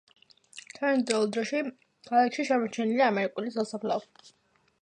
[0.77, 1.61] თანადროულ დროში
[2.09, 4.33] ქალაქში შემორჩენილია ამერიკული სასაფლაო.